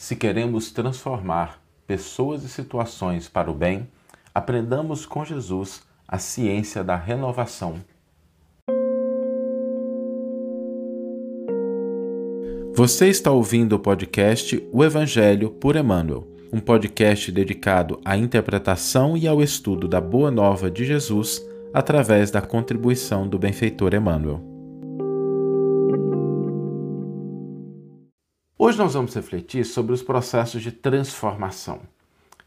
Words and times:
Se 0.00 0.16
queremos 0.16 0.72
transformar 0.72 1.60
pessoas 1.86 2.42
e 2.42 2.48
situações 2.48 3.28
para 3.28 3.50
o 3.50 3.54
bem, 3.54 3.86
aprendamos 4.34 5.04
com 5.04 5.26
Jesus 5.26 5.82
a 6.08 6.16
ciência 6.16 6.82
da 6.82 6.96
renovação. 6.96 7.82
Você 12.74 13.08
está 13.08 13.30
ouvindo 13.30 13.74
o 13.74 13.78
podcast 13.78 14.66
O 14.72 14.82
Evangelho 14.82 15.50
por 15.50 15.76
Emmanuel, 15.76 16.26
um 16.50 16.60
podcast 16.60 17.30
dedicado 17.30 18.00
à 18.02 18.16
interpretação 18.16 19.18
e 19.18 19.28
ao 19.28 19.42
estudo 19.42 19.86
da 19.86 20.00
Boa 20.00 20.30
Nova 20.30 20.70
de 20.70 20.86
Jesus 20.86 21.46
através 21.74 22.30
da 22.30 22.40
contribuição 22.40 23.28
do 23.28 23.38
benfeitor 23.38 23.92
Emmanuel. 23.92 24.49
Hoje 28.62 28.76
nós 28.76 28.92
vamos 28.92 29.14
refletir 29.14 29.64
sobre 29.64 29.94
os 29.94 30.02
processos 30.02 30.62
de 30.62 30.70
transformação, 30.70 31.80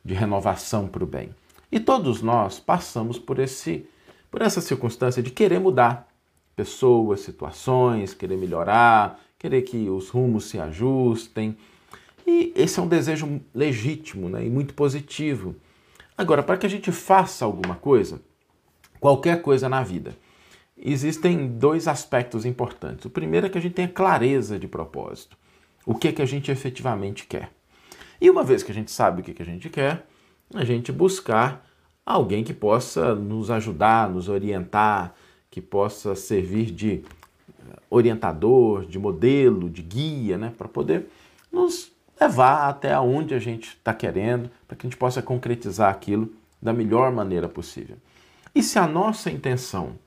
de 0.05 0.13
renovação 0.13 0.88
para 0.88 1.04
o 1.04 1.08
bem. 1.08 1.34
E 1.71 1.80
todos 1.80 2.21
nós 2.21 2.59
passamos 2.59 3.17
por 3.17 3.40
esse 3.40 3.88
por 4.30 4.44
essa 4.44 4.62
circunstância 4.62 5.23
de 5.23 5.31
querer 5.31 5.59
mudar 5.59 6.07
pessoas, 6.55 7.21
situações, 7.21 8.13
querer 8.13 8.38
melhorar, 8.38 9.20
querer 9.40 9.63
que 9.63 9.90
os 9.90 10.09
rumos 10.09 10.45
se 10.45 10.59
ajustem. 10.59 11.57
E 12.27 12.54
esse 12.55 12.80
é 12.80 12.84
um 12.84 12.88
desejo 12.88 13.41
legítimo 13.52 14.30
né, 14.30 14.45
e 14.45 14.52
muito 14.52 14.76
positivo. 14.76 15.55
Agora, 16.16 16.43
para 16.43 16.57
que 16.57 16.68
a 16.68 16.70
gente 16.70 16.91
faça 16.91 17.43
alguma 17.43 17.73
coisa, 17.73 18.21
qualquer 18.99 19.41
coisa 19.41 19.68
na 19.68 19.82
vida, 19.82 20.16
existem 20.77 21.48
dois 21.48 21.88
aspectos 21.88 22.45
importantes. 22.45 23.04
O 23.04 23.09
primeiro 23.09 23.48
é 23.48 23.49
que 23.49 23.57
a 23.57 23.62
gente 23.62 23.73
tenha 23.73 23.88
clareza 23.88 24.59
de 24.59 24.68
propósito 24.68 25.41
o 25.86 25.96
que, 25.96 26.12
que 26.12 26.22
a 26.22 26.26
gente 26.26 26.52
efetivamente 26.52 27.26
quer. 27.26 27.52
E 28.20 28.30
uma 28.30 28.44
vez 28.44 28.64
que 28.64 28.72
a 28.72 28.76
gente 28.76 28.91
sabe 28.91 29.22
o 29.22 29.24
que, 29.24 29.34
que 29.34 29.41
a 29.41 29.46
gente 29.46 29.70
quer, 29.70 30.05
a 30.54 30.64
gente 30.64 30.91
buscar 30.91 31.66
alguém 32.05 32.44
que 32.44 32.54
possa 32.54 33.16
nos 33.16 33.49
ajudar, 33.49 34.10
nos 34.10 34.30
orientar, 34.30 35.13
que 35.49 35.62
possa 35.62 36.16
servir 36.16 36.72
de 36.72 37.04
orientador, 37.90 38.85
de 38.85 38.98
modelo, 38.98 39.70
de 39.70 39.82
guia, 39.82 40.38
né, 40.38 40.54
para 40.57 40.68
poder 40.68 41.07
nos 41.52 41.91
levar 42.20 42.70
até 42.70 42.98
onde 43.00 43.34
a 43.34 43.40
gente 43.40 43.70
está 43.70 43.94
querendo, 43.94 44.50
para 44.68 44.76
que 44.76 44.88
a 44.88 44.90
gente 44.90 44.98
possa 44.98 45.22
concretizar 45.22 45.91
aquilo 45.91 46.32
da 46.62 46.74
melhor 46.74 47.12
maneira 47.12 47.48
possível. 47.48 47.98
E 48.55 48.63
se 48.63 48.79
a 48.79 48.88
nossa 48.88 49.29
intenção 49.29 50.00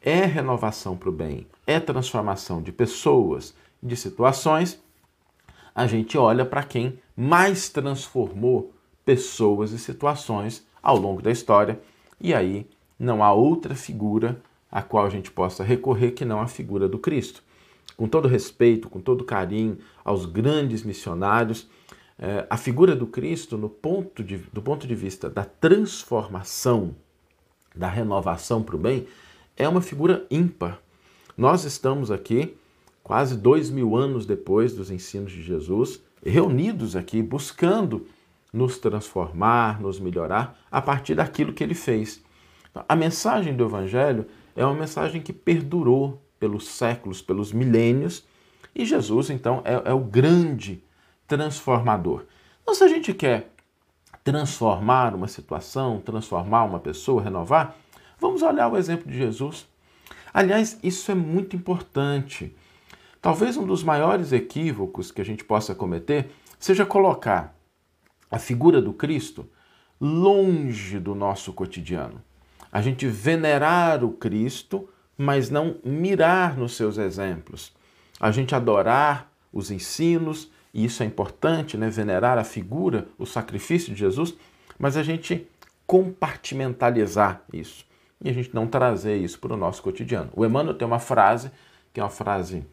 é 0.00 0.24
renovação 0.24 0.96
para 0.96 1.08
o 1.08 1.12
bem, 1.12 1.46
é 1.66 1.80
transformação 1.80 2.60
de 2.62 2.72
pessoas, 2.72 3.54
de 3.82 3.96
situações, 3.96 4.80
a 5.74 5.86
gente 5.86 6.16
olha 6.18 6.44
para 6.44 6.62
quem 6.62 6.98
mais 7.16 7.68
transformou 7.68 8.72
pessoas 9.04 9.72
e 9.72 9.78
situações 9.78 10.66
ao 10.82 10.96
longo 10.96 11.22
da 11.22 11.30
história, 11.30 11.80
e 12.20 12.34
aí 12.34 12.66
não 12.98 13.22
há 13.22 13.32
outra 13.32 13.74
figura 13.74 14.40
a 14.70 14.80
qual 14.80 15.04
a 15.04 15.10
gente 15.10 15.30
possa 15.30 15.62
recorrer 15.62 16.12
que 16.12 16.24
não 16.24 16.40
a 16.40 16.46
figura 16.46 16.88
do 16.88 16.98
Cristo. 16.98 17.42
Com 17.96 18.08
todo 18.08 18.28
respeito, 18.28 18.88
com 18.88 19.00
todo 19.00 19.24
carinho 19.24 19.78
aos 20.04 20.24
grandes 20.24 20.82
missionários, 20.82 21.68
eh, 22.18 22.46
a 22.48 22.56
figura 22.56 22.96
do 22.96 23.06
Cristo, 23.06 23.58
no 23.58 23.68
ponto 23.68 24.24
de, 24.24 24.38
do 24.38 24.62
ponto 24.62 24.86
de 24.86 24.94
vista 24.94 25.28
da 25.28 25.44
transformação, 25.44 26.94
da 27.74 27.88
renovação 27.88 28.62
para 28.62 28.76
o 28.76 28.78
bem, 28.78 29.06
é 29.56 29.68
uma 29.68 29.82
figura 29.82 30.26
ímpar. 30.30 30.80
Nós 31.36 31.64
estamos 31.64 32.10
aqui 32.10 32.56
quase 33.12 33.36
dois 33.36 33.68
mil 33.68 33.94
anos 33.94 34.24
depois 34.24 34.72
dos 34.72 34.90
ensinos 34.90 35.32
de 35.32 35.42
Jesus, 35.42 36.02
reunidos 36.24 36.96
aqui, 36.96 37.22
buscando 37.22 38.06
nos 38.50 38.78
transformar, 38.78 39.78
nos 39.82 40.00
melhorar 40.00 40.58
a 40.70 40.80
partir 40.80 41.14
daquilo 41.14 41.52
que 41.52 41.62
ele 41.62 41.74
fez. 41.74 42.24
A 42.88 42.96
mensagem 42.96 43.54
do 43.54 43.66
Evangelho 43.66 44.24
é 44.56 44.64
uma 44.64 44.74
mensagem 44.74 45.20
que 45.20 45.30
perdurou 45.30 46.22
pelos 46.40 46.66
séculos, 46.66 47.20
pelos 47.20 47.52
milênios, 47.52 48.24
e 48.74 48.86
Jesus, 48.86 49.28
então, 49.28 49.60
é, 49.62 49.90
é 49.90 49.92
o 49.92 50.00
grande 50.00 50.82
transformador. 51.28 52.24
Então, 52.62 52.74
se 52.74 52.82
a 52.82 52.88
gente 52.88 53.12
quer 53.12 53.52
transformar 54.24 55.14
uma 55.14 55.28
situação, 55.28 56.00
transformar 56.00 56.64
uma 56.64 56.80
pessoa, 56.80 57.20
renovar, 57.20 57.76
vamos 58.18 58.40
olhar 58.40 58.72
o 58.72 58.76
exemplo 58.78 59.12
de 59.12 59.18
Jesus. 59.18 59.68
Aliás, 60.32 60.78
isso 60.82 61.12
é 61.12 61.14
muito 61.14 61.54
importante. 61.54 62.56
Talvez 63.22 63.56
um 63.56 63.64
dos 63.64 63.84
maiores 63.84 64.32
equívocos 64.32 65.12
que 65.12 65.20
a 65.20 65.24
gente 65.24 65.44
possa 65.44 65.76
cometer 65.76 66.32
seja 66.58 66.84
colocar 66.84 67.56
a 68.28 68.36
figura 68.36 68.82
do 68.82 68.92
Cristo 68.92 69.48
longe 70.00 70.98
do 70.98 71.14
nosso 71.14 71.52
cotidiano. 71.52 72.20
A 72.72 72.82
gente 72.82 73.06
venerar 73.06 74.02
o 74.02 74.10
Cristo, 74.10 74.88
mas 75.16 75.50
não 75.50 75.76
mirar 75.84 76.56
nos 76.56 76.74
seus 76.74 76.98
exemplos. 76.98 77.72
A 78.18 78.32
gente 78.32 78.56
adorar 78.56 79.30
os 79.52 79.70
ensinos, 79.70 80.50
e 80.74 80.84
isso 80.84 81.04
é 81.04 81.06
importante, 81.06 81.76
né? 81.76 81.88
venerar 81.88 82.38
a 82.38 82.44
figura, 82.44 83.06
o 83.16 83.24
sacrifício 83.24 83.94
de 83.94 84.00
Jesus, 84.00 84.34
mas 84.76 84.96
a 84.96 85.02
gente 85.04 85.46
compartimentalizar 85.86 87.42
isso 87.52 87.86
e 88.20 88.28
a 88.28 88.32
gente 88.32 88.52
não 88.52 88.66
trazer 88.66 89.16
isso 89.16 89.38
para 89.38 89.54
o 89.54 89.56
nosso 89.56 89.80
cotidiano. 89.80 90.30
O 90.34 90.44
Emmanuel 90.44 90.76
tem 90.76 90.88
uma 90.88 90.98
frase, 90.98 91.52
que 91.92 92.00
é 92.00 92.02
uma 92.02 92.10
frase 92.10 92.64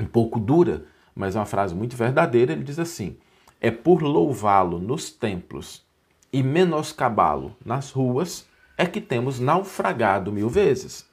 um 0.00 0.06
pouco 0.06 0.38
dura, 0.38 0.84
mas 1.14 1.36
é 1.36 1.38
uma 1.38 1.46
frase 1.46 1.74
muito 1.74 1.96
verdadeira. 1.96 2.52
Ele 2.52 2.64
diz 2.64 2.78
assim: 2.78 3.16
É 3.60 3.70
por 3.70 4.02
louvá-lo 4.02 4.78
nos 4.78 5.10
templos 5.10 5.84
e 6.32 6.42
menoscabá-lo 6.42 7.56
nas 7.64 7.90
ruas 7.90 8.46
é 8.76 8.84
que 8.84 9.00
temos 9.00 9.40
naufragado 9.40 10.30
mil 10.30 10.48
vezes. 10.48 11.06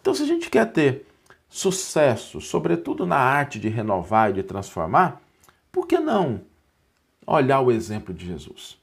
Então, 0.00 0.14
se 0.14 0.22
a 0.22 0.26
gente 0.26 0.50
quer 0.50 0.70
ter 0.70 1.06
sucesso, 1.48 2.40
sobretudo 2.40 3.06
na 3.06 3.16
arte 3.16 3.58
de 3.58 3.68
renovar 3.68 4.30
e 4.30 4.34
de 4.34 4.42
transformar, 4.42 5.22
por 5.70 5.86
que 5.86 5.98
não 5.98 6.42
olhar 7.26 7.60
o 7.60 7.70
exemplo 7.70 8.12
de 8.12 8.26
Jesus? 8.26 8.78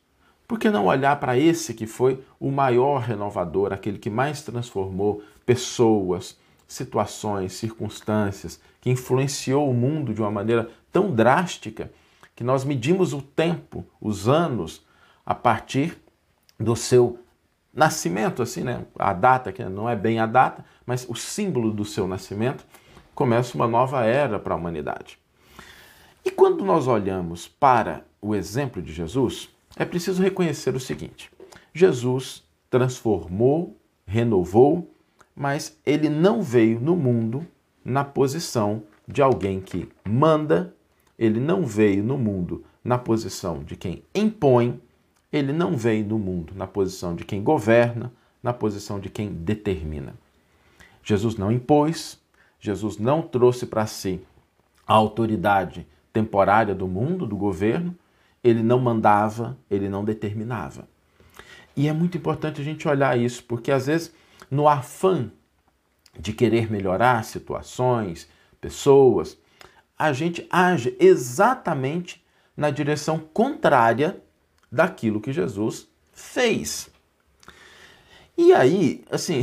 Por 0.48 0.58
que 0.58 0.70
não 0.70 0.86
olhar 0.86 1.20
para 1.20 1.38
esse 1.38 1.76
que 1.76 1.86
foi 1.86 2.24
o 2.40 2.50
maior 2.50 3.02
renovador, 3.02 3.72
aquele 3.72 4.00
que 4.00 4.10
mais 4.10 4.42
transformou 4.42 5.22
pessoas, 5.46 6.38
situações, 6.70 7.54
circunstâncias, 7.54 8.62
que 8.80 8.92
influenciou 8.92 9.70
o 9.70 9.74
mundo 9.74 10.14
de 10.14 10.22
uma 10.22 10.30
maneira 10.30 10.70
tão 10.92 11.14
drástica 11.14 11.92
que 12.36 12.44
nós 12.44 12.64
medimos 12.64 13.12
o 13.12 13.22
tempo, 13.22 13.84
os 14.00 14.30
anos, 14.30 14.86
a 15.26 15.34
partir 15.34 15.98
do 16.58 16.76
seu 16.76 17.20
nascimento, 17.74 18.42
assim, 18.42 18.62
né? 18.62 18.86
A 18.98 19.14
data, 19.14 19.52
que 19.52 19.64
não 19.66 19.90
é 19.90 19.96
bem 19.96 20.20
a 20.20 20.26
data, 20.26 20.64
mas 20.86 21.06
o 21.10 21.16
símbolo 21.16 21.72
do 21.72 21.84
seu 21.84 22.08
nascimento, 22.08 22.66
começa 23.16 23.56
uma 23.56 23.68
nova 23.68 24.06
era 24.06 24.40
para 24.40 24.54
a 24.54 24.58
humanidade. 24.58 25.20
E 26.24 26.30
quando 26.30 26.64
nós 26.64 26.88
olhamos 26.88 27.48
para 27.48 28.06
o 28.22 28.36
exemplo 28.36 28.82
de 28.82 28.94
Jesus, 28.94 29.50
é 29.76 29.86
preciso 29.86 30.22
reconhecer 30.22 30.76
o 30.76 30.80
seguinte: 30.80 31.32
Jesus 31.74 32.44
transformou, 32.70 33.76
renovou 34.06 34.94
mas 35.40 35.80
ele 35.86 36.10
não 36.10 36.42
veio 36.42 36.82
no 36.82 36.98
mundo 36.98 37.48
na 37.84 38.04
posição 38.04 38.84
de 39.08 39.22
alguém 39.22 39.62
que 39.62 39.88
manda, 40.04 40.76
ele 41.18 41.40
não 41.40 41.66
veio 41.66 42.04
no 42.04 42.18
mundo 42.18 42.66
na 42.84 42.98
posição 42.98 43.64
de 43.64 43.78
quem 43.78 44.04
impõe, 44.14 44.82
ele 45.32 45.54
não 45.54 45.78
veio 45.78 46.06
no 46.06 46.20
mundo 46.20 46.52
na 46.54 46.68
posição 46.68 47.16
de 47.16 47.24
quem 47.24 47.42
governa, 47.42 48.12
na 48.44 48.52
posição 48.52 49.00
de 49.00 49.10
quem 49.10 49.30
determina. 49.30 50.14
Jesus 51.02 51.38
não 51.38 51.50
impôs, 51.50 52.20
Jesus 52.60 52.98
não 52.98 53.22
trouxe 53.22 53.66
para 53.66 53.88
si 53.88 54.20
a 54.86 54.94
autoridade 54.94 55.88
temporária 56.12 56.76
do 56.76 56.86
mundo, 56.86 57.26
do 57.26 57.38
governo, 57.38 57.96
ele 58.44 58.62
não 58.62 58.78
mandava, 58.78 59.58
ele 59.72 59.88
não 59.88 60.04
determinava. 60.04 60.86
E 61.78 61.88
é 61.88 61.94
muito 61.94 62.18
importante 62.18 62.60
a 62.60 62.64
gente 62.64 62.90
olhar 62.90 63.18
isso, 63.18 63.42
porque 63.46 63.72
às 63.72 63.88
vezes 63.88 64.19
no 64.50 64.68
afã 64.68 65.32
de 66.18 66.34
querer 66.34 66.72
melhorar 66.72 67.24
situações, 67.24 68.28
pessoas, 68.60 69.38
a 69.98 70.14
gente 70.14 70.48
age 70.50 70.96
exatamente 71.00 72.24
na 72.56 72.70
direção 72.70 73.20
contrária 73.20 74.22
daquilo 74.72 75.22
que 75.22 75.32
Jesus 75.32 75.88
fez. 76.12 76.90
E 78.38 78.54
aí, 78.54 79.04
assim, 79.12 79.42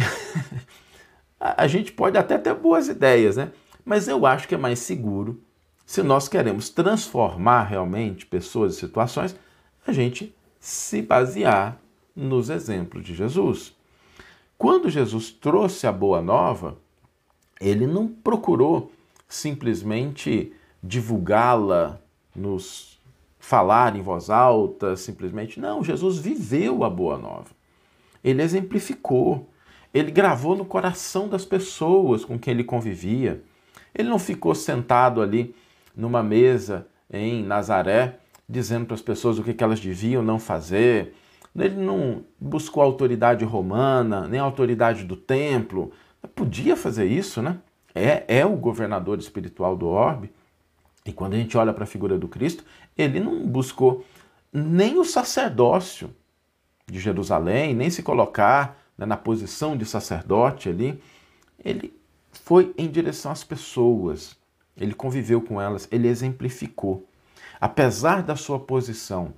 a 1.38 1.66
gente 1.66 1.92
pode 1.92 2.16
até 2.16 2.38
ter 2.38 2.54
boas 2.54 2.88
ideias, 2.88 3.36
né? 3.36 3.52
Mas 3.84 4.08
eu 4.08 4.24
acho 4.26 4.48
que 4.48 4.54
é 4.54 4.58
mais 4.58 4.78
seguro, 4.78 5.42
se 5.84 6.02
nós 6.02 6.28
queremos 6.28 6.70
transformar 6.70 7.64
realmente 7.64 8.26
pessoas 8.26 8.74
e 8.74 8.80
situações, 8.80 9.36
a 9.86 9.92
gente 9.92 10.34
se 10.58 11.00
basear 11.00 11.78
nos 12.14 12.50
exemplos 12.50 13.04
de 13.04 13.14
Jesus. 13.14 13.75
Quando 14.58 14.88
Jesus 14.88 15.30
trouxe 15.30 15.86
a 15.86 15.92
boa 15.92 16.22
nova, 16.22 16.76
ele 17.60 17.86
não 17.86 18.08
procurou 18.08 18.92
simplesmente 19.28 20.52
divulgá-la 20.82 21.98
nos 22.34 22.98
falar 23.38 23.96
em 23.96 24.02
voz 24.02 24.30
alta, 24.30 24.96
simplesmente. 24.96 25.60
Não, 25.60 25.84
Jesus 25.84 26.18
viveu 26.18 26.84
a 26.84 26.90
boa 26.90 27.18
nova. 27.18 27.50
Ele 28.22 28.42
exemplificou. 28.42 29.48
Ele 29.94 30.10
gravou 30.10 30.56
no 30.56 30.64
coração 30.64 31.28
das 31.28 31.44
pessoas 31.44 32.24
com 32.24 32.38
quem 32.38 32.54
ele 32.54 32.64
convivia. 32.64 33.42
Ele 33.94 34.08
não 34.08 34.18
ficou 34.18 34.54
sentado 34.54 35.22
ali 35.22 35.54
numa 35.96 36.22
mesa 36.22 36.86
em 37.10 37.42
Nazaré 37.42 38.18
dizendo 38.48 38.86
para 38.86 38.94
as 38.94 39.02
pessoas 39.02 39.38
o 39.38 39.42
que 39.42 39.62
elas 39.62 39.80
deviam 39.80 40.22
não 40.22 40.38
fazer. 40.38 41.14
Ele 41.58 41.76
não 41.76 42.24
buscou 42.38 42.82
a 42.82 42.86
autoridade 42.86 43.44
romana, 43.44 44.26
nem 44.28 44.40
a 44.40 44.42
autoridade 44.42 45.04
do 45.04 45.16
templo. 45.16 45.92
Podia 46.34 46.76
fazer 46.76 47.06
isso, 47.06 47.40
né? 47.40 47.58
É, 47.94 48.40
é 48.40 48.46
o 48.46 48.56
governador 48.56 49.18
espiritual 49.18 49.76
do 49.76 49.86
orbe. 49.86 50.30
E 51.04 51.12
quando 51.12 51.34
a 51.34 51.36
gente 51.36 51.56
olha 51.56 51.72
para 51.72 51.84
a 51.84 51.86
figura 51.86 52.18
do 52.18 52.28
Cristo, 52.28 52.64
ele 52.96 53.20
não 53.20 53.46
buscou 53.46 54.04
nem 54.52 54.98
o 54.98 55.04
sacerdócio 55.04 56.10
de 56.86 56.98
Jerusalém, 56.98 57.74
nem 57.74 57.90
se 57.90 58.02
colocar 58.02 58.78
né, 58.98 59.06
na 59.06 59.16
posição 59.16 59.76
de 59.76 59.84
sacerdote 59.84 60.68
ali. 60.68 61.00
Ele 61.64 61.94
foi 62.32 62.74
em 62.76 62.88
direção 62.88 63.32
às 63.32 63.42
pessoas, 63.42 64.36
ele 64.76 64.94
conviveu 64.94 65.40
com 65.40 65.60
elas, 65.60 65.88
ele 65.90 66.08
exemplificou. 66.08 67.08
Apesar 67.60 68.22
da 68.22 68.36
sua 68.36 68.58
posição 68.58 69.32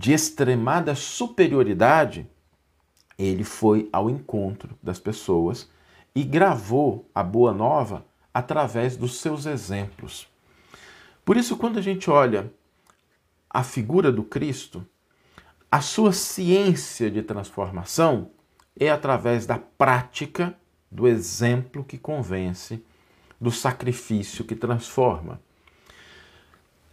de 0.00 0.14
extremada 0.14 0.94
superioridade, 0.94 2.26
ele 3.18 3.44
foi 3.44 3.86
ao 3.92 4.08
encontro 4.08 4.70
das 4.82 4.98
pessoas 4.98 5.68
e 6.14 6.24
gravou 6.24 7.06
a 7.14 7.22
boa 7.22 7.52
nova 7.52 8.06
através 8.32 8.96
dos 8.96 9.20
seus 9.20 9.44
exemplos. 9.44 10.26
Por 11.22 11.36
isso, 11.36 11.54
quando 11.54 11.78
a 11.78 11.82
gente 11.82 12.08
olha 12.08 12.50
a 13.50 13.62
figura 13.62 14.10
do 14.10 14.22
Cristo, 14.22 14.86
a 15.70 15.82
sua 15.82 16.14
ciência 16.14 17.10
de 17.10 17.22
transformação 17.22 18.30
é 18.78 18.90
através 18.90 19.44
da 19.44 19.58
prática, 19.58 20.56
do 20.90 21.06
exemplo 21.06 21.84
que 21.84 21.98
convence, 21.98 22.82
do 23.38 23.52
sacrifício 23.52 24.46
que 24.46 24.56
transforma. 24.56 25.42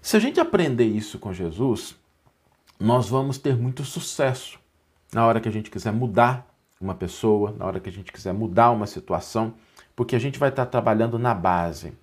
Se 0.02 0.18
a 0.18 0.20
gente 0.20 0.42
aprender 0.42 0.86
isso 0.86 1.18
com 1.18 1.32
Jesus, 1.32 1.96
nós 2.80 3.10
vamos 3.10 3.38
ter 3.38 3.56
muito 3.56 3.84
sucesso 3.84 4.60
na 5.12 5.26
hora 5.26 5.40
que 5.40 5.50
a 5.50 5.52
gente 5.52 5.72
quiser 5.72 5.92
mudar 5.92 6.48
uma 6.80 6.94
pessoa, 6.94 7.56
na 7.58 7.66
hora 7.66 7.80
que 7.80 7.90
a 7.90 7.92
gente 7.92 8.12
quiser 8.12 8.34
mudar 8.34 8.72
uma 8.72 8.86
situação, 8.86 9.56
porque 9.96 10.16
a 10.16 10.20
gente 10.20 10.38
vai 10.38 10.50
estar 10.50 10.68
trabalhando 10.68 11.18
na 11.18 11.34
base. 11.34 11.94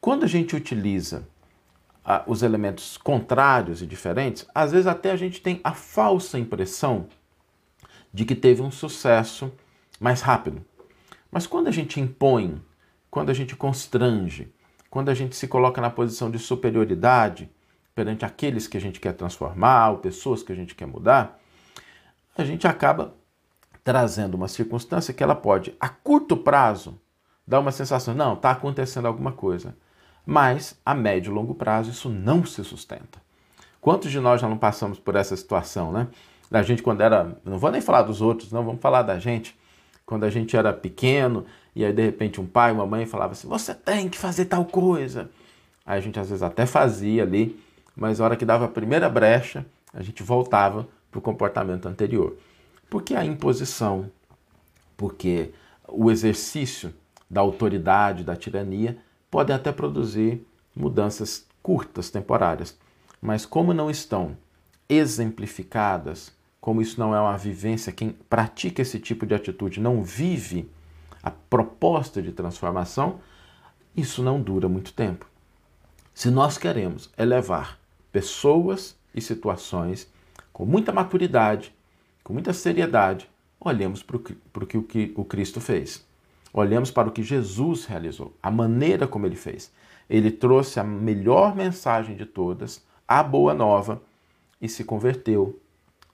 Quando 0.00 0.24
a 0.24 0.28
gente 0.28 0.54
utiliza 0.54 1.26
ah, 2.04 2.22
os 2.26 2.42
elementos 2.42 2.98
contrários 2.98 3.80
e 3.80 3.86
diferentes, 3.86 4.46
às 4.54 4.72
vezes 4.72 4.86
até 4.86 5.10
a 5.10 5.16
gente 5.16 5.40
tem 5.40 5.60
a 5.64 5.72
falsa 5.72 6.38
impressão 6.38 7.06
de 8.12 8.24
que 8.24 8.34
teve 8.34 8.60
um 8.60 8.70
sucesso 8.70 9.50
mais 9.98 10.20
rápido. 10.20 10.62
Mas 11.30 11.46
quando 11.46 11.68
a 11.68 11.72
gente 11.72 12.00
impõe, 12.00 12.62
quando 13.10 13.30
a 13.30 13.34
gente 13.34 13.56
constrange, 13.56 14.52
quando 14.90 15.08
a 15.08 15.14
gente 15.14 15.34
se 15.34 15.48
coloca 15.48 15.80
na 15.80 15.90
posição 15.90 16.30
de 16.30 16.38
superioridade 16.38 17.50
perante 17.96 18.24
aqueles 18.24 18.68
que 18.68 18.76
a 18.76 18.80
gente 18.80 19.00
quer 19.00 19.14
transformar, 19.14 19.90
ou 19.90 19.98
pessoas 19.98 20.44
que 20.44 20.52
a 20.52 20.56
gente 20.56 20.76
quer 20.76 20.86
mudar, 20.86 21.40
a 22.38 22.44
gente 22.44 22.68
acaba 22.68 23.12
trazendo 23.82 24.34
uma 24.34 24.46
circunstância 24.46 25.12
que 25.12 25.22
ela 25.22 25.34
pode, 25.34 25.74
a 25.80 25.88
curto 25.88 26.36
prazo, 26.36 27.00
dar 27.44 27.58
uma 27.58 27.72
sensação, 27.72 28.14
não, 28.14 28.34
está 28.34 28.52
acontecendo 28.52 29.06
alguma 29.06 29.32
coisa 29.32 29.74
mas 30.26 30.76
a 30.84 30.92
médio 30.92 31.30
e 31.30 31.34
longo 31.34 31.54
prazo 31.54 31.90
isso 31.92 32.10
não 32.10 32.44
se 32.44 32.64
sustenta. 32.64 33.22
Quantos 33.80 34.10
de 34.10 34.18
nós 34.18 34.40
já 34.40 34.48
não 34.48 34.58
passamos 34.58 34.98
por 34.98 35.14
essa 35.14 35.36
situação, 35.36 35.92
né? 35.92 36.08
Da 36.50 36.62
gente 36.62 36.82
quando 36.82 37.00
era, 37.00 37.38
não 37.44 37.58
vou 37.58 37.70
nem 37.70 37.80
falar 37.80 38.02
dos 38.02 38.20
outros, 38.20 38.50
não, 38.50 38.64
vamos 38.64 38.80
falar 38.80 39.02
da 39.02 39.20
gente, 39.20 39.56
quando 40.04 40.24
a 40.24 40.30
gente 40.30 40.56
era 40.56 40.72
pequeno 40.72 41.46
e 41.74 41.84
aí 41.84 41.92
de 41.92 42.02
repente 42.02 42.40
um 42.40 42.46
pai, 42.46 42.72
uma 42.72 42.86
mãe 42.86 43.06
falava 43.06 43.32
assim: 43.32 43.46
"Você 43.46 43.72
tem 43.72 44.08
que 44.08 44.18
fazer 44.18 44.46
tal 44.46 44.64
coisa". 44.64 45.30
Aí 45.84 45.98
a 45.98 46.00
gente 46.00 46.18
às 46.18 46.28
vezes 46.28 46.42
até 46.42 46.66
fazia 46.66 47.22
ali, 47.22 47.60
mas 47.96 48.18
na 48.18 48.26
hora 48.26 48.36
que 48.36 48.44
dava 48.44 48.66
a 48.66 48.68
primeira 48.68 49.08
brecha, 49.08 49.64
a 49.92 50.02
gente 50.02 50.22
voltava 50.22 50.86
para 51.10 51.18
o 51.18 51.22
comportamento 51.22 51.86
anterior. 51.86 52.36
Porque 52.90 53.14
a 53.14 53.24
imposição, 53.24 54.10
porque 54.96 55.52
o 55.88 56.10
exercício 56.10 56.92
da 57.28 57.40
autoridade, 57.40 58.22
da 58.22 58.36
tirania, 58.36 58.98
podem 59.30 59.56
até 59.56 59.72
produzir 59.72 60.46
mudanças 60.74 61.46
curtas, 61.62 62.10
temporárias. 62.10 62.76
Mas 63.20 63.46
como 63.46 63.72
não 63.72 63.90
estão 63.90 64.36
exemplificadas, 64.88 66.32
como 66.60 66.82
isso 66.82 67.00
não 67.00 67.14
é 67.14 67.20
uma 67.20 67.36
vivência, 67.36 67.92
quem 67.92 68.10
pratica 68.10 68.82
esse 68.82 69.00
tipo 69.00 69.26
de 69.26 69.34
atitude 69.34 69.80
não 69.80 70.02
vive 70.02 70.70
a 71.22 71.30
proposta 71.30 72.20
de 72.20 72.30
transformação, 72.30 73.20
isso 73.96 74.22
não 74.22 74.40
dura 74.40 74.68
muito 74.68 74.92
tempo. 74.92 75.26
Se 76.14 76.30
nós 76.30 76.56
queremos 76.56 77.10
elevar 77.18 77.78
pessoas 78.16 78.96
e 79.14 79.20
situações 79.20 80.10
com 80.50 80.64
muita 80.64 80.90
maturidade, 80.90 81.70
com 82.24 82.32
muita 82.32 82.54
seriedade, 82.54 83.28
olhemos 83.60 84.02
para 84.02 84.16
o 84.16 84.66
que 84.66 85.12
o 85.14 85.22
Cristo 85.22 85.60
fez. 85.60 86.02
Olhamos 86.50 86.90
para 86.90 87.08
o 87.08 87.12
que 87.12 87.22
Jesus 87.22 87.84
realizou, 87.84 88.34
a 88.42 88.50
maneira 88.50 89.06
como 89.06 89.26
ele 89.26 89.36
fez. 89.36 89.70
Ele 90.08 90.30
trouxe 90.30 90.80
a 90.80 90.82
melhor 90.82 91.54
mensagem 91.54 92.16
de 92.16 92.24
todas, 92.24 92.82
a 93.06 93.22
boa 93.22 93.52
nova, 93.52 94.00
e 94.62 94.66
se 94.66 94.82
converteu 94.82 95.60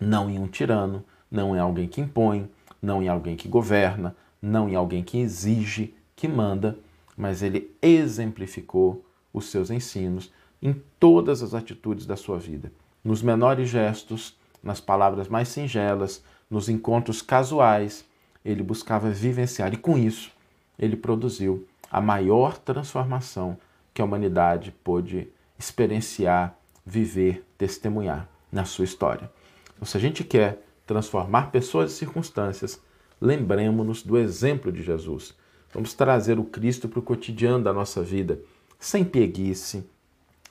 não 0.00 0.28
em 0.28 0.40
um 0.40 0.48
tirano, 0.48 1.04
não 1.30 1.54
em 1.54 1.60
alguém 1.60 1.86
que 1.86 2.00
impõe, 2.00 2.50
não 2.82 3.00
em 3.00 3.06
alguém 3.06 3.36
que 3.36 3.46
governa, 3.46 4.16
não 4.42 4.68
em 4.68 4.74
alguém 4.74 5.04
que 5.04 5.18
exige, 5.18 5.94
que 6.16 6.26
manda, 6.26 6.76
mas 7.16 7.42
ele 7.42 7.72
exemplificou 7.80 9.04
os 9.32 9.52
seus 9.52 9.70
ensinos 9.70 10.32
em 10.62 10.80
todas 11.00 11.42
as 11.42 11.54
atitudes 11.54 12.06
da 12.06 12.16
sua 12.16 12.38
vida, 12.38 12.72
nos 13.02 13.20
menores 13.20 13.68
gestos, 13.68 14.36
nas 14.62 14.80
palavras 14.80 15.26
mais 15.28 15.48
singelas, 15.48 16.22
nos 16.48 16.68
encontros 16.68 17.20
casuais, 17.20 18.04
ele 18.44 18.62
buscava 18.62 19.10
vivenciar 19.10 19.74
e 19.74 19.76
com 19.76 19.98
isso 19.98 20.30
ele 20.78 20.96
produziu 20.96 21.66
a 21.90 22.00
maior 22.00 22.56
transformação 22.58 23.58
que 23.92 24.00
a 24.00 24.04
humanidade 24.04 24.72
pôde 24.82 25.28
experienciar, 25.58 26.56
viver, 26.84 27.44
testemunhar 27.58 28.28
na 28.50 28.64
sua 28.64 28.84
história. 28.84 29.30
Então, 29.74 29.86
se 29.86 29.96
a 29.96 30.00
gente 30.00 30.24
quer 30.24 30.64
transformar 30.86 31.50
pessoas 31.50 31.92
e 31.92 31.94
circunstâncias, 31.94 32.80
lembremos-nos 33.20 34.02
do 34.02 34.16
exemplo 34.16 34.72
de 34.72 34.82
Jesus. 34.82 35.34
Vamos 35.72 35.94
trazer 35.94 36.38
o 36.38 36.44
Cristo 36.44 36.88
para 36.88 36.98
o 36.98 37.02
cotidiano 37.02 37.62
da 37.62 37.72
nossa 37.72 38.02
vida, 38.02 38.40
sem 38.78 39.04
preguiça, 39.04 39.84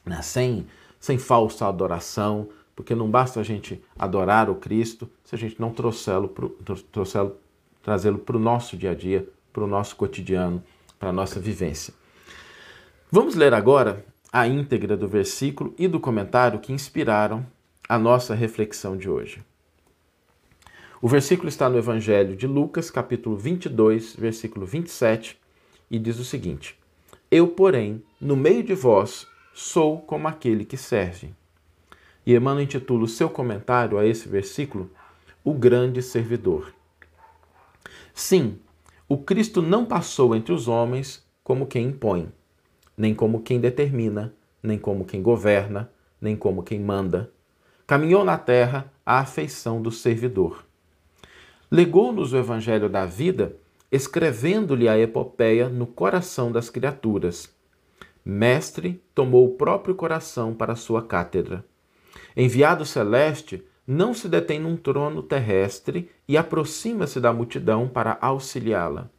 né? 0.06 0.22
sem, 0.22 0.68
sem 1.00 1.18
falsa 1.18 1.68
adoração, 1.68 2.50
porque 2.76 2.96
não 2.96 3.10
basta 3.10 3.40
a 3.40 3.44
gente 3.44 3.84
adorar 3.98 4.50
o 4.50 4.56
Cristo 4.56 5.10
se 5.24 5.36
a 5.36 5.38
gente 5.38 5.60
não 5.60 5.72
trouxê-lo 5.72 6.34
trazê-lo 7.84 8.20
para 8.20 8.38
o 8.38 8.40
nosso 8.40 8.78
dia 8.78 8.92
a 8.92 8.96
dia, 8.96 9.28
para 9.52 9.64
o 9.64 9.68
nosso 9.68 9.96
cotidiano, 9.96 10.64
para 11.00 11.10
a 11.10 11.14
nossa 11.14 11.40
vivência. 11.40 11.94
Vamos 13.12 13.36
ler 13.36 13.54
agora 13.54 14.06
a 14.32 14.48
íntegra 14.48 14.96
do 14.96 15.08
versículo 15.08 15.74
e 15.78 15.88
do 15.88 16.00
comentário 16.00 16.60
que 16.60 16.72
inspiraram 16.72 17.46
a 17.90 18.00
nossa 18.00 18.34
reflexão 18.34 18.96
de 18.96 19.10
hoje. 19.10 19.44
O 21.02 21.08
versículo 21.08 21.50
está 21.50 21.68
no 21.68 21.78
Evangelho 21.78 22.36
de 22.36 22.46
Lucas, 22.46 22.92
capítulo 22.92 23.36
22, 23.36 24.16
versículo 24.16 24.66
27, 24.66 25.38
e 25.90 25.98
diz 25.98 26.20
o 26.20 26.24
seguinte: 26.24 26.78
Eu, 27.30 27.48
porém, 27.48 28.04
no 28.22 28.38
meio 28.38 28.64
de 28.64 28.76
vós, 28.76 29.28
sou 29.54 30.02
como 30.02 30.28
aquele 30.28 30.66
que 30.66 30.78
serve. 30.78 31.34
E 32.26 32.36
Emmanuel 32.36 32.64
intitula 32.64 33.04
o 33.04 33.08
seu 33.08 33.30
comentário 33.30 33.98
a 33.98 34.06
esse 34.06 34.28
versículo 34.30 34.90
O 35.44 35.54
Grande 35.54 36.02
Servidor. 36.02 36.74
Sim, 38.14 38.60
o 39.08 39.18
Cristo 39.18 39.62
não 39.62 39.86
passou 39.86 40.36
entre 40.36 40.54
os 40.54 40.68
homens 40.68 41.26
como 41.44 41.66
quem 41.66 41.88
impõe, 41.88 42.32
nem 42.96 43.16
como 43.16 43.42
quem 43.42 43.60
determina, 43.60 44.34
nem 44.62 44.78
como 44.78 45.06
quem 45.06 45.22
governa, 45.22 45.92
nem 46.20 46.36
como 46.36 46.64
quem 46.64 46.80
manda. 46.80 47.32
Caminhou 47.88 48.24
na 48.24 48.38
terra 48.38 48.92
a 49.06 49.20
afeição 49.20 49.82
do 49.82 49.92
servidor. 49.92 50.64
Legou-nos 51.70 52.34
o 52.34 52.38
Evangelho 52.38 52.88
da 52.88 53.06
vida, 53.06 53.56
escrevendo-lhe 53.92 54.88
a 54.88 54.98
epopeia 54.98 55.68
no 55.68 55.88
coração 55.88 56.52
das 56.52 56.70
criaturas. 56.70 57.50
Mestre 58.24 59.04
tomou 59.16 59.46
o 59.46 59.56
próprio 59.56 59.96
coração 59.96 60.54
para 60.54 60.76
sua 60.76 61.02
cátedra. 61.02 61.66
Enviado 62.38 62.86
celeste, 62.86 63.66
não 63.86 64.14
se 64.14 64.30
detém 64.30 64.60
num 64.60 64.78
trono 64.78 65.24
terrestre 65.24 66.10
e 66.28 66.38
aproxima-se 66.38 67.20
da 67.20 67.34
multidão 67.34 67.88
para 67.88 68.18
auxiliá-la. 68.22 69.10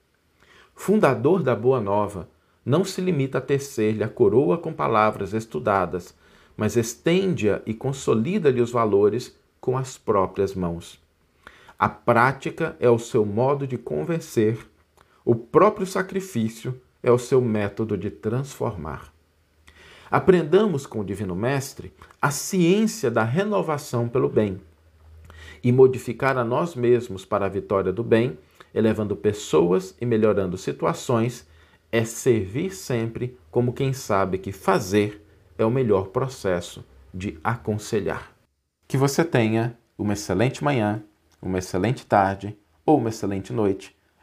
Fundador 0.74 1.42
da 1.42 1.54
Boa 1.54 1.80
Nova, 1.80 2.28
não 2.64 2.84
se 2.84 3.00
limita 3.00 3.38
a 3.38 3.40
tecer-lhe 3.40 4.04
a 4.04 4.08
coroa 4.08 4.56
com 4.56 4.72
palavras 4.72 5.32
estudadas, 5.32 6.16
mas 6.56 6.76
estende-a 6.76 7.60
e 7.66 7.74
consolida-lhe 7.74 8.60
os 8.60 8.70
valores 8.70 9.36
com 9.60 9.76
as 9.76 9.98
próprias 9.98 10.54
mãos. 10.54 11.02
A 11.78 11.88
prática 11.88 12.76
é 12.78 12.88
o 12.88 12.98
seu 12.98 13.26
modo 13.26 13.66
de 13.66 13.76
convencer, 13.76 14.58
o 15.24 15.34
próprio 15.34 15.86
sacrifício 15.86 16.80
é 17.02 17.10
o 17.10 17.18
seu 17.18 17.40
método 17.40 17.96
de 17.96 18.10
transformar. 18.10 19.12
Aprendamos 20.10 20.86
com 20.86 21.00
o 21.00 21.04
Divino 21.04 21.34
Mestre 21.34 21.92
a 22.20 22.30
ciência 22.30 23.10
da 23.10 23.24
renovação 23.24 24.08
pelo 24.08 24.28
bem 24.28 24.60
e 25.64 25.72
modificar 25.72 26.36
a 26.36 26.44
nós 26.44 26.74
mesmos 26.74 27.24
para 27.24 27.46
a 27.46 27.48
vitória 27.48 27.92
do 27.92 28.02
bem, 28.02 28.38
elevando 28.74 29.16
pessoas 29.16 29.94
e 30.00 30.06
melhorando 30.06 30.58
situações, 30.58 31.46
é 31.90 32.04
servir 32.04 32.74
sempre 32.74 33.38
como 33.50 33.72
quem 33.72 33.92
sabe 33.92 34.38
que 34.38 34.52
fazer 34.52 35.24
é 35.58 35.64
o 35.64 35.70
melhor 35.70 36.08
processo 36.08 36.84
de 37.12 37.38
aconselhar. 37.44 38.32
Que 38.88 38.96
você 38.96 39.24
tenha 39.24 39.78
uma 39.96 40.14
excelente 40.14 40.64
manhã, 40.64 41.02
uma 41.40 41.58
excelente 41.58 42.06
tarde 42.06 42.56
ou 42.84 42.98
uma 42.98 43.10
excelente 43.10 43.52
noite 43.52 43.94